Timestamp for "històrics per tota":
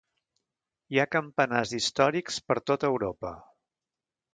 1.81-2.95